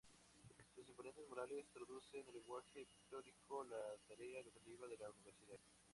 [0.73, 3.77] Sus imponentes murales traducen al lenguaje pictórico la
[4.07, 5.59] tarea educativa de la Universidad.